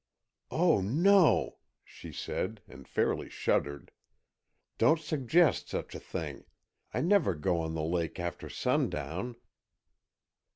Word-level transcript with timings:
"Oh, 0.49 0.81
no," 0.81 1.59
she 1.83 2.11
said, 2.11 2.63
and 2.67 2.87
fairly 2.87 3.29
shuddered. 3.29 3.91
"Don't 4.79 4.99
suggest 4.99 5.69
such 5.69 5.93
a 5.93 5.99
thing! 5.99 6.45
I 6.91 7.01
never 7.01 7.35
go 7.35 7.59
on 7.59 7.75
the 7.75 7.83
lake 7.83 8.19
after 8.19 8.49
sundown." 8.49 9.35